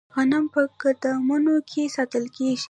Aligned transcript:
غنم 0.15 0.45
په 0.53 0.61
ګدامونو 0.81 1.53
کې 1.69 1.81
ساتل 1.95 2.25
کیږي. 2.35 2.59